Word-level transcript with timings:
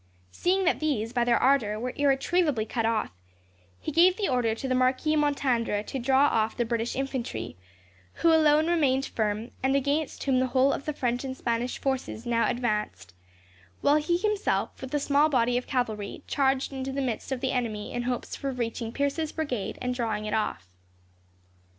Seeing 0.31 0.63
that 0.63 0.79
these, 0.79 1.13
by 1.13 1.23
their 1.23 1.37
ardour, 1.37 1.77
were 1.79 1.93
irretrievably 1.95 2.65
cut 2.65 2.87
off, 2.87 3.11
he 3.79 3.91
gave 3.91 4.17
the 4.17 4.27
order 4.27 4.55
to 4.55 4.67
the 4.67 4.73
Marquis 4.73 5.15
Montandre 5.15 5.83
to 5.83 5.99
draw 5.99 6.25
off 6.27 6.57
the 6.57 6.65
British 6.65 6.95
infantry, 6.95 7.55
who 8.13 8.33
alone 8.33 8.65
remained 8.65 9.05
firm, 9.05 9.51
and 9.61 9.75
against 9.75 10.23
whom 10.23 10.39
the 10.39 10.47
whole 10.47 10.73
of 10.73 10.85
the 10.85 10.93
French 10.93 11.23
and 11.23 11.37
Spanish 11.37 11.77
forces 11.77 12.25
now 12.25 12.49
advanced; 12.49 13.13
while 13.81 13.97
he 13.97 14.17
himself 14.17 14.81
with 14.81 14.91
a 14.95 14.99
small 14.99 15.29
body 15.29 15.55
of 15.55 15.67
cavalry, 15.67 16.23
charged 16.25 16.73
into 16.73 16.91
the 16.91 16.99
midst 17.03 17.31
of 17.31 17.39
the 17.39 17.51
enemy 17.51 17.93
in 17.93 18.01
hopes 18.01 18.43
of 18.43 18.57
reaching 18.57 18.91
Pierce's 18.91 19.31
brigade 19.31 19.77
and 19.83 19.93
drawing 19.93 20.25
it 20.25 20.33
off. 20.33 20.67